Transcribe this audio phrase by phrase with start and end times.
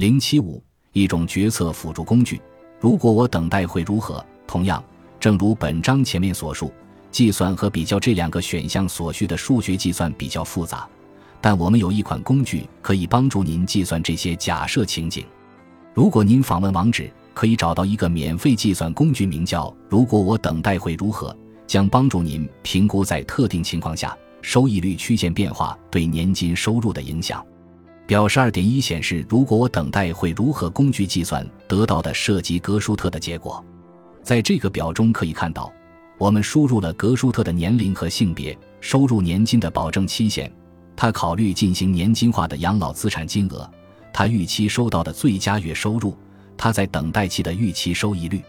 [0.00, 2.40] 零七五一种决策辅助工具。
[2.80, 4.24] 如果我等待会如何？
[4.46, 4.82] 同样，
[5.20, 6.72] 正如本章前面所述，
[7.10, 10.88] 计算和比较这两个选项所需的数学计算比较复杂，
[11.38, 15.22] 但我们有一款工具可以帮助您计算这些假设情景。
[15.92, 21.36] 如果您访问网址，可以找到一个免费计算工具，名叫“如果我等待会如何”，
[21.68, 27.44] 将帮助您评估在特定情况下收益率曲线变化对年金收入的影响。
[28.10, 33.64] 表十二点一显示，如果我等待会如何工具计算得到的涉及格舒特的结果。
[34.20, 35.72] 在这个表中可以看到，
[36.18, 40.52] 我们输入了格舒特的年龄和性别、收入年金的保证期限，
[40.96, 43.70] 他考虑进行年金化的养老资产金额，
[44.12, 46.16] 他预期收到的最佳月收入，
[46.56, 48.42] 他在等待期的预期收益率。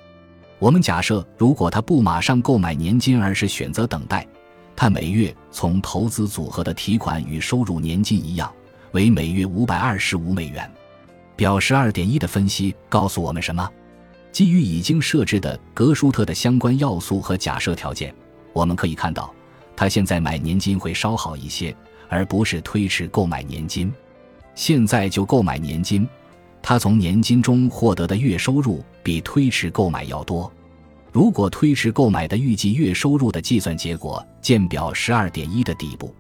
[0.58, 4.28] 我们假设，如果他不马上购买年金，而是选择等待，
[4.76, 8.52] 他每月从投资组合的提款与收入年金一样。
[8.91, 10.70] 为每月五百二十五美元。
[11.36, 13.68] 表十二点一的分析告诉我们什么？
[14.32, 18.13] 基于已经设置的格舒特的相关要素和假设条件，
[18.54, 19.34] 我们可以看到，
[19.76, 21.76] 他现在买年金会稍好一些，
[22.10, 23.91] 而不是推迟购买年金。
[24.55, 26.07] 现在就购买年金，
[26.62, 30.51] 他从年金中获得的月收入比推迟购买要多。
[31.12, 36.13] 如果推迟购买的预计月收入的计算结果见表十二点一的底部，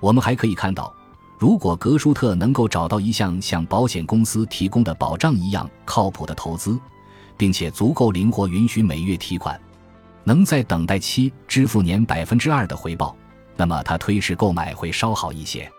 [0.00, 0.92] 我们还可以看到。
[1.38, 6.78] 如果格舒特能够找到一项像保险公司提供的保障一样靠谱的投资，
[7.36, 9.60] 并且足够灵活允许每月提款，
[10.24, 13.14] 能在等待期支付年百分之二的回报，
[13.54, 15.70] 那么他推迟购买会稍好一些。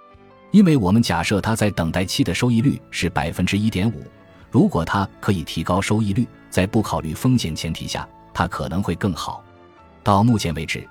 [0.52, 4.03] 因为我们假设他在等待期的收益率是百分之一点五，
[4.52, 9.44] 如果他可以提高收益率，在不考虑风险前提下，他可能会更好。
[10.03, 10.88] 到目前为止。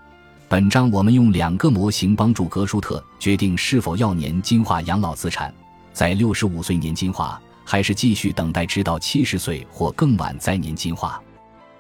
[0.49, 5.53] 本章我们用两个模型帮助格舒特决定是否要年金化养老资产，
[5.93, 11.21] 在六十五岁年金化，还是继续等待直到七十岁或更晚再年金化。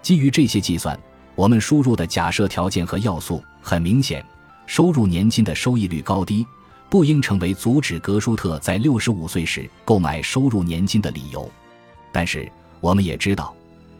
[0.02, 0.98] 基于这些计算，
[1.36, 4.24] 我们输入的假设条件和要素很明显，
[4.66, 6.44] 收入年金的收益率高低
[6.90, 11.48] 不应成为阻止格舒特在六十五岁时购买收入年金的理由。
[12.10, 12.50] 但是
[12.80, 13.54] 我们也知道，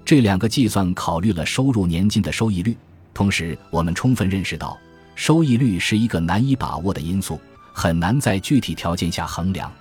[0.05, 2.77] 这两个计算考虑了收入年金的收益率。
[3.17, 4.79] 同时，我们充分认识到，
[5.15, 7.41] 收益率是一个难以把握的因素，
[7.73, 9.73] 很难在具体条件下衡量。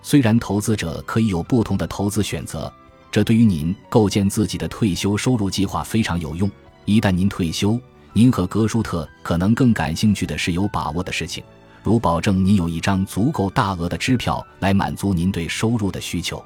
[0.00, 2.72] 虽然投资者可以有不同的投资选择，
[3.10, 6.50] 这对于您构建自己的退休收入计划非常有用。
[6.86, 7.78] 一旦您退休，
[8.14, 11.44] 您和格舒特可能更感兴趣的是有把握的事情，
[11.82, 16.42] 如保证您有一张足够大额的支票来满足您对收入的需求。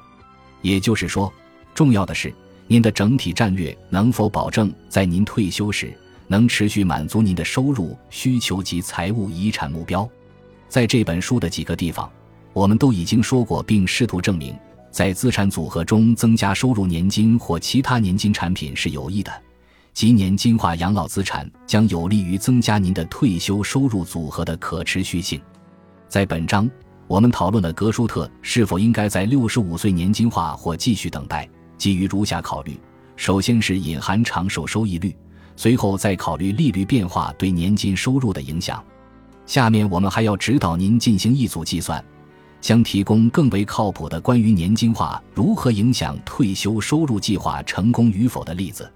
[0.61, 1.31] 也就是说，
[1.73, 2.33] 重要的是
[2.67, 5.97] 您的整体战略能否保证在您退休时。
[6.27, 10.07] 能持续满足您的收入需求及财务遗产目标。
[10.67, 12.11] 在这本书的几个地方，
[12.53, 14.55] 我们都已经说过，并试图证明，
[14.91, 19.31] 在资产组合中增加收入年金或其他年金产品是有益的，
[19.93, 25.39] 即年金化养老资产将有利于增加您的退休收入组合的可持续性。
[26.07, 26.69] 在本章，
[27.07, 31.47] 我们讨论了格舒特是否应该在六十五岁年金化或继续等待，
[31.77, 32.79] 基于如下考虑：
[33.15, 35.15] 首先是隐含长寿收益率。
[35.55, 38.83] 随后再考虑利率变化对年金收入的影响。
[39.45, 42.03] 下面我们还要指导您进行一组计算，
[42.61, 48.91] 将提供更为靠谱的关于年金化如何影响退休收入计划成功与否的例子。